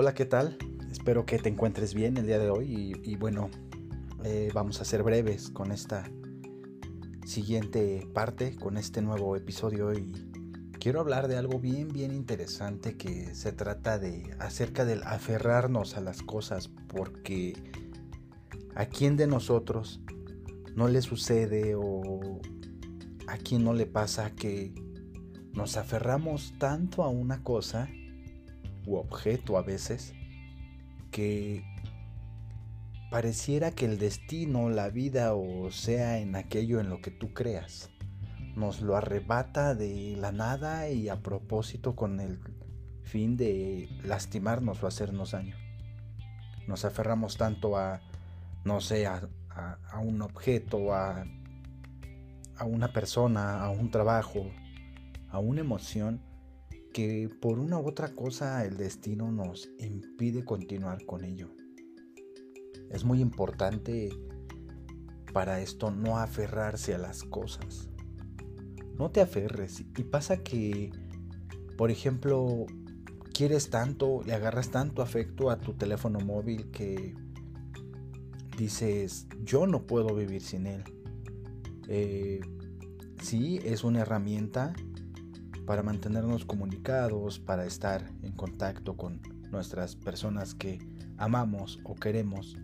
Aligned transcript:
Hola, 0.00 0.14
¿qué 0.14 0.26
tal? 0.26 0.56
Espero 0.92 1.26
que 1.26 1.40
te 1.40 1.48
encuentres 1.48 1.92
bien 1.92 2.16
el 2.18 2.26
día 2.26 2.38
de 2.38 2.50
hoy 2.50 2.96
y, 3.02 3.16
bueno, 3.16 3.50
eh, 4.22 4.48
vamos 4.54 4.80
a 4.80 4.84
ser 4.84 5.02
breves 5.02 5.50
con 5.50 5.72
esta 5.72 6.08
siguiente 7.26 8.06
parte, 8.14 8.54
con 8.54 8.76
este 8.76 9.02
nuevo 9.02 9.34
episodio 9.34 9.92
y 9.92 10.12
quiero 10.78 11.00
hablar 11.00 11.26
de 11.26 11.36
algo 11.36 11.58
bien, 11.58 11.88
bien 11.88 12.14
interesante 12.14 12.96
que 12.96 13.34
se 13.34 13.50
trata 13.50 13.98
de 13.98 14.36
acerca 14.38 14.84
del 14.84 15.02
aferrarnos 15.02 15.96
a 15.96 16.00
las 16.00 16.22
cosas 16.22 16.68
porque 16.68 17.54
a 18.76 18.86
quién 18.86 19.16
de 19.16 19.26
nosotros 19.26 20.00
no 20.76 20.86
le 20.86 21.02
sucede 21.02 21.74
o 21.74 22.40
a 23.26 23.36
quién 23.36 23.64
no 23.64 23.74
le 23.74 23.86
pasa 23.86 24.30
que 24.30 24.72
nos 25.54 25.76
aferramos 25.76 26.54
tanto 26.60 27.02
a 27.02 27.08
una 27.08 27.42
cosa 27.42 27.88
u 28.88 28.96
objeto 28.96 29.58
a 29.58 29.62
veces 29.62 30.14
que 31.10 31.62
pareciera 33.10 33.70
que 33.70 33.84
el 33.84 33.98
destino, 33.98 34.70
la 34.70 34.88
vida 34.88 35.34
o 35.34 35.70
sea 35.70 36.18
en 36.18 36.36
aquello 36.36 36.80
en 36.80 36.88
lo 36.88 37.00
que 37.00 37.10
tú 37.10 37.34
creas, 37.34 37.90
nos 38.56 38.80
lo 38.80 38.96
arrebata 38.96 39.74
de 39.74 40.16
la 40.18 40.32
nada 40.32 40.88
y 40.88 41.08
a 41.08 41.22
propósito 41.22 41.94
con 41.94 42.20
el 42.20 42.40
fin 43.04 43.36
de 43.36 43.88
lastimarnos 44.04 44.82
o 44.82 44.86
hacernos 44.86 45.32
daño. 45.32 45.56
Nos 46.66 46.84
aferramos 46.84 47.36
tanto 47.36 47.76
a, 47.76 48.00
no 48.64 48.80
sé, 48.80 49.06
a, 49.06 49.28
un 50.02 50.22
objeto, 50.22 50.92
a, 50.92 51.24
a 52.56 52.64
una 52.64 52.92
persona, 52.92 53.62
a 53.62 53.70
un 53.70 53.90
trabajo, 53.90 54.50
a 55.30 55.38
una 55.38 55.60
emoción, 55.60 56.20
que 56.92 57.28
por 57.40 57.58
una 57.58 57.78
u 57.78 57.86
otra 57.86 58.14
cosa 58.14 58.64
el 58.64 58.76
destino 58.76 59.30
nos 59.30 59.70
impide 59.78 60.44
continuar 60.44 61.04
con 61.04 61.24
ello. 61.24 61.50
Es 62.90 63.04
muy 63.04 63.20
importante 63.20 64.10
para 65.32 65.60
esto 65.60 65.90
no 65.90 66.18
aferrarse 66.18 66.94
a 66.94 66.98
las 66.98 67.22
cosas. 67.22 67.88
No 68.98 69.10
te 69.10 69.20
aferres 69.20 69.80
y 69.80 70.04
pasa 70.04 70.38
que, 70.42 70.90
por 71.76 71.90
ejemplo, 71.90 72.66
quieres 73.32 73.70
tanto, 73.70 74.22
le 74.24 74.32
agarras 74.32 74.70
tanto 74.70 75.02
afecto 75.02 75.50
a 75.50 75.60
tu 75.60 75.74
teléfono 75.74 76.18
móvil 76.18 76.70
que 76.70 77.14
dices, 78.56 79.28
yo 79.44 79.66
no 79.66 79.86
puedo 79.86 80.14
vivir 80.16 80.42
sin 80.42 80.66
él. 80.66 80.82
Eh, 81.86 82.40
sí, 83.22 83.60
es 83.62 83.84
una 83.84 84.00
herramienta 84.00 84.74
para 85.68 85.82
mantenernos 85.82 86.46
comunicados, 86.46 87.38
para 87.38 87.66
estar 87.66 88.10
en 88.22 88.32
contacto 88.32 88.96
con 88.96 89.20
nuestras 89.50 89.96
personas 89.96 90.54
que 90.54 90.78
amamos 91.18 91.78
o 91.84 91.94
queremos. 91.94 92.56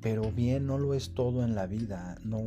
Pero 0.00 0.32
bien 0.32 0.66
no 0.66 0.76
lo 0.76 0.92
es 0.92 1.14
todo 1.14 1.44
en 1.44 1.54
la 1.54 1.68
vida, 1.68 2.16
no, 2.24 2.42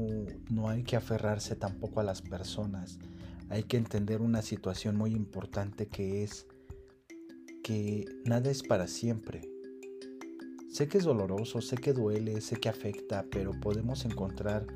no 0.49 0.67
hay 0.67 0.83
que 0.83 0.97
aferrarse 0.97 1.55
tampoco 1.55 2.01
a 2.01 2.03
las 2.03 2.21
personas, 2.21 2.99
hay 3.47 3.63
que 3.63 3.77
entender 3.77 4.21
una 4.21 4.41
situación 4.41 4.97
muy 4.97 5.11
importante 5.11 5.87
que 5.87 6.23
es 6.23 6.45
que 7.63 8.03
nada 8.25 8.51
es 8.51 8.63
para 8.63 8.85
siempre. 8.87 9.49
Sé 10.67 10.89
que 10.89 10.97
es 10.97 11.05
doloroso, 11.05 11.61
sé 11.61 11.77
que 11.77 11.93
duele, 11.93 12.41
sé 12.41 12.57
que 12.57 12.67
afecta, 12.67 13.23
pero 13.31 13.51
podemos 13.61 14.03
encontrar 14.03 14.67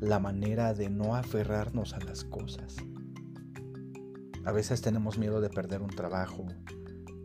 la 0.00 0.18
manera 0.18 0.74
de 0.74 0.90
no 0.90 1.14
aferrarnos 1.14 1.92
a 1.92 2.00
las 2.00 2.24
cosas. 2.24 2.74
A 4.44 4.52
veces 4.52 4.80
tenemos 4.80 5.18
miedo 5.18 5.40
de 5.40 5.50
perder 5.50 5.82
un 5.82 5.90
trabajo 5.90 6.46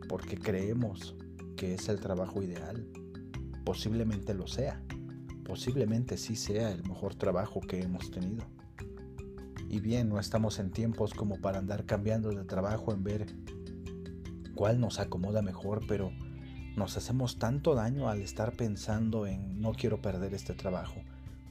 porque 0.08 0.36
creemos 0.36 1.16
que 1.56 1.74
es 1.74 1.88
el 1.88 1.98
trabajo 1.98 2.42
ideal. 2.42 2.86
Posiblemente 3.64 4.34
lo 4.34 4.46
sea. 4.46 4.82
Posiblemente 5.44 6.18
sí 6.18 6.36
sea 6.36 6.70
el 6.70 6.82
mejor 6.82 7.14
trabajo 7.14 7.60
que 7.60 7.80
hemos 7.80 8.10
tenido. 8.10 8.44
Y 9.68 9.80
bien, 9.80 10.08
no 10.08 10.20
estamos 10.20 10.58
en 10.58 10.70
tiempos 10.70 11.14
como 11.14 11.40
para 11.40 11.58
andar 11.58 11.86
cambiando 11.86 12.30
de 12.30 12.44
trabajo 12.44 12.92
en 12.92 13.02
ver 13.02 13.26
cuál 14.54 14.78
nos 14.78 15.00
acomoda 15.00 15.40
mejor, 15.40 15.80
pero 15.88 16.12
nos 16.76 16.96
hacemos 16.98 17.38
tanto 17.38 17.74
daño 17.74 18.08
al 18.08 18.20
estar 18.20 18.52
pensando 18.52 19.26
en 19.26 19.60
no 19.60 19.72
quiero 19.72 20.02
perder 20.02 20.34
este 20.34 20.54
trabajo, 20.54 21.02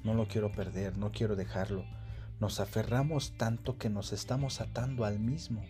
no 0.03 0.13
lo 0.13 0.27
quiero 0.27 0.51
perder, 0.51 0.97
no 0.97 1.11
quiero 1.11 1.35
dejarlo, 1.35 1.83
nos 2.39 2.59
aferramos 2.59 3.37
tanto 3.37 3.77
que 3.77 3.89
nos 3.89 4.13
estamos 4.13 4.61
atando 4.61 5.05
al 5.05 5.19
mismo. 5.19 5.63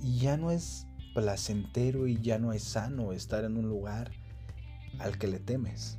Y 0.00 0.18
ya 0.18 0.36
no 0.36 0.50
es 0.50 0.86
placentero 1.14 2.06
y 2.06 2.20
ya 2.20 2.38
no 2.38 2.52
es 2.52 2.64
sano 2.64 3.12
estar 3.12 3.44
en 3.44 3.56
un 3.56 3.68
lugar 3.68 4.12
al 4.98 5.18
que 5.18 5.26
le 5.26 5.38
temes. 5.38 5.98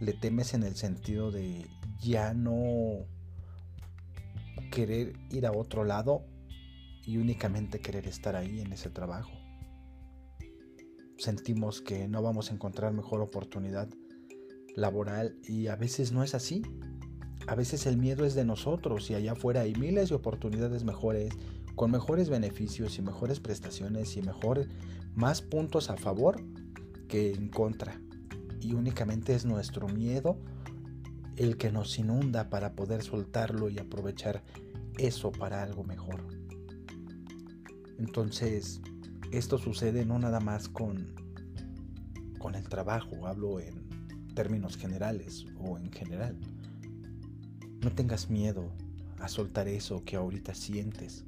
Le 0.00 0.12
temes 0.12 0.54
en 0.54 0.62
el 0.62 0.76
sentido 0.76 1.30
de 1.30 1.66
ya 2.00 2.34
no 2.34 3.06
querer 4.70 5.14
ir 5.30 5.46
a 5.46 5.52
otro 5.52 5.84
lado 5.84 6.24
y 7.04 7.16
únicamente 7.16 7.80
querer 7.80 8.06
estar 8.06 8.36
ahí 8.36 8.60
en 8.60 8.72
ese 8.72 8.90
trabajo. 8.90 9.32
Sentimos 11.16 11.80
que 11.80 12.06
no 12.06 12.22
vamos 12.22 12.50
a 12.50 12.54
encontrar 12.54 12.92
mejor 12.92 13.20
oportunidad 13.20 13.88
laboral 14.76 15.36
y 15.42 15.66
a 15.66 15.76
veces 15.76 16.12
no 16.12 16.22
es 16.22 16.34
así. 16.34 16.62
A 17.48 17.54
veces 17.54 17.86
el 17.86 17.96
miedo 17.96 18.26
es 18.26 18.34
de 18.34 18.44
nosotros 18.44 19.10
y 19.10 19.14
allá 19.14 19.32
afuera 19.32 19.62
hay 19.62 19.74
miles 19.74 20.10
de 20.10 20.14
oportunidades 20.14 20.84
mejores, 20.84 21.32
con 21.76 21.90
mejores 21.90 22.28
beneficios 22.28 22.98
y 22.98 23.02
mejores 23.02 23.40
prestaciones 23.40 24.18
y 24.18 24.22
mejor, 24.22 24.66
más 25.14 25.40
puntos 25.40 25.88
a 25.88 25.96
favor 25.96 26.42
que 27.08 27.32
en 27.32 27.48
contra. 27.48 28.02
Y 28.60 28.74
únicamente 28.74 29.34
es 29.34 29.46
nuestro 29.46 29.88
miedo 29.88 30.36
el 31.36 31.56
que 31.56 31.72
nos 31.72 31.98
inunda 31.98 32.50
para 32.50 32.74
poder 32.74 33.02
soltarlo 33.02 33.70
y 33.70 33.78
aprovechar 33.78 34.44
eso 34.98 35.32
para 35.32 35.62
algo 35.62 35.84
mejor. 35.84 36.26
Entonces, 37.98 38.82
esto 39.32 39.56
sucede 39.56 40.04
no 40.04 40.18
nada 40.18 40.40
más 40.40 40.68
con, 40.68 41.14
con 42.38 42.56
el 42.56 42.68
trabajo, 42.68 43.26
hablo 43.26 43.58
en 43.58 43.88
términos 44.34 44.76
generales 44.76 45.46
o 45.56 45.78
en 45.78 45.90
general. 45.90 46.38
No 47.80 47.92
tengas 47.92 48.28
miedo 48.28 48.72
a 49.20 49.28
soltar 49.28 49.68
eso 49.68 50.04
que 50.04 50.16
ahorita 50.16 50.52
sientes, 50.54 51.24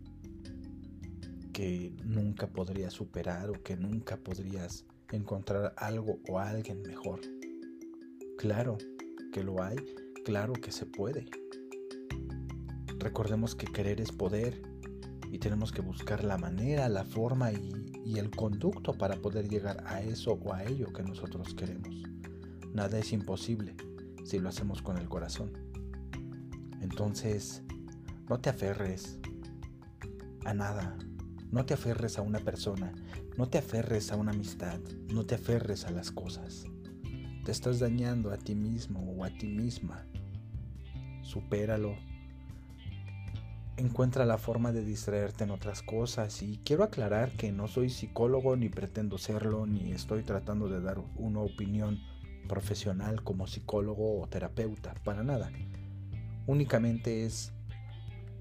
que 1.52 1.92
nunca 2.04 2.48
podrías 2.48 2.92
superar 2.92 3.50
o 3.50 3.62
que 3.62 3.76
nunca 3.76 4.16
podrías 4.16 4.84
encontrar 5.12 5.74
algo 5.76 6.18
o 6.28 6.40
alguien 6.40 6.82
mejor. 6.82 7.20
Claro 8.36 8.78
que 9.32 9.44
lo 9.44 9.62
hay, 9.62 9.76
claro 10.24 10.54
que 10.54 10.72
se 10.72 10.86
puede. 10.86 11.26
Recordemos 12.98 13.54
que 13.54 13.66
querer 13.66 14.00
es 14.00 14.10
poder 14.10 14.60
y 15.30 15.38
tenemos 15.38 15.70
que 15.70 15.82
buscar 15.82 16.24
la 16.24 16.36
manera, 16.36 16.88
la 16.88 17.04
forma 17.04 17.52
y, 17.52 17.70
el 18.16 18.30
conducto 18.30 18.92
para 18.92 19.14
poder 19.14 19.48
llegar 19.48 19.84
a 19.86 20.02
eso 20.02 20.32
o 20.32 20.52
a 20.52 20.64
ello 20.64 20.92
que 20.92 21.04
nosotros 21.04 21.54
queremos. 21.54 22.02
Nada 22.74 22.98
es 22.98 23.12
imposible 23.12 23.76
si 24.24 24.40
lo 24.40 24.48
hacemos 24.48 24.82
con 24.82 24.98
el 24.98 25.08
corazón. 25.08 25.69
Entonces, 26.80 27.62
no 28.28 28.38
te 28.40 28.50
aferres 28.50 29.18
a 30.44 30.54
nada. 30.54 30.96
No 31.50 31.66
te 31.66 31.74
aferres 31.74 32.18
a 32.18 32.22
una 32.22 32.38
persona. 32.38 32.92
No 33.36 33.48
te 33.48 33.58
aferres 33.58 34.12
a 34.12 34.16
una 34.16 34.32
amistad. 34.32 34.78
No 35.12 35.26
te 35.26 35.34
aferres 35.34 35.84
a 35.84 35.90
las 35.90 36.10
cosas. 36.10 36.64
Te 37.44 37.52
estás 37.52 37.80
dañando 37.80 38.30
a 38.30 38.38
ti 38.38 38.54
mismo 38.54 39.00
o 39.00 39.24
a 39.24 39.30
ti 39.30 39.48
misma. 39.48 40.06
Supéralo. 41.22 41.96
Encuentra 43.76 44.26
la 44.26 44.38
forma 44.38 44.72
de 44.72 44.84
distraerte 44.84 45.44
en 45.44 45.50
otras 45.50 45.82
cosas 45.82 46.42
y 46.42 46.60
quiero 46.64 46.84
aclarar 46.84 47.32
que 47.32 47.50
no 47.50 47.66
soy 47.66 47.88
psicólogo 47.88 48.54
ni 48.56 48.68
pretendo 48.68 49.16
serlo 49.16 49.66
ni 49.66 49.92
estoy 49.92 50.22
tratando 50.22 50.68
de 50.68 50.80
dar 50.82 50.98
una 51.16 51.40
opinión 51.40 51.98
profesional 52.46 53.22
como 53.24 53.46
psicólogo 53.46 54.20
o 54.20 54.26
terapeuta, 54.26 54.94
para 55.02 55.22
nada 55.22 55.50
únicamente 56.50 57.24
es 57.24 57.52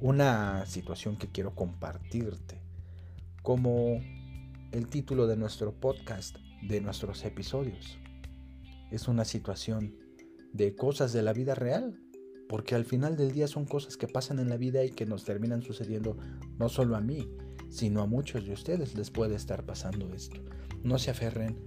una 0.01 0.65
situación 0.65 1.15
que 1.15 1.27
quiero 1.27 1.53
compartirte, 1.53 2.59
como 3.43 4.01
el 4.71 4.87
título 4.87 5.27
de 5.27 5.37
nuestro 5.37 5.73
podcast, 5.73 6.37
de 6.63 6.81
nuestros 6.81 7.23
episodios. 7.23 7.99
Es 8.89 9.07
una 9.07 9.25
situación 9.25 9.95
de 10.53 10.75
cosas 10.75 11.13
de 11.13 11.21
la 11.21 11.33
vida 11.33 11.53
real, 11.53 11.99
porque 12.47 12.73
al 12.73 12.83
final 12.83 13.15
del 13.15 13.31
día 13.31 13.47
son 13.47 13.65
cosas 13.65 13.95
que 13.95 14.07
pasan 14.07 14.39
en 14.39 14.49
la 14.49 14.57
vida 14.57 14.83
y 14.83 14.89
que 14.89 15.05
nos 15.05 15.23
terminan 15.23 15.61
sucediendo 15.61 16.17
no 16.57 16.67
solo 16.67 16.95
a 16.95 17.01
mí, 17.01 17.29
sino 17.69 18.01
a 18.01 18.07
muchos 18.07 18.43
de 18.43 18.53
ustedes 18.53 18.95
les 18.95 19.11
puede 19.11 19.35
estar 19.35 19.67
pasando 19.67 20.11
esto. 20.15 20.41
No 20.83 20.97
se 20.97 21.11
aferren, 21.11 21.57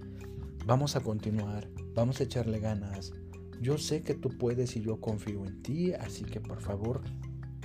vamos 0.65 0.97
a 0.97 0.99
continuar, 0.99 1.69
vamos 1.93 2.19
a 2.19 2.23
echarle 2.25 2.59
ganas, 2.59 3.13
yo 3.61 3.77
sé 3.77 4.01
que 4.01 4.13
tú 4.13 4.29
puedes 4.29 4.75
y 4.75 4.81
yo 4.81 4.99
confío 4.99 5.45
en 5.45 5.61
ti, 5.61 5.93
así 5.93 6.23
que 6.23 6.39
por 6.39 6.61
favor, 6.61 7.01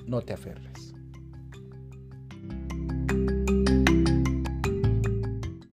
no 0.07 0.23
te 0.23 0.33
aferres. 0.33 0.95